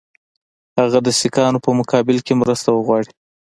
[0.79, 3.11] هغه د سیکهانو په مقابل کې مرسته وغواړي.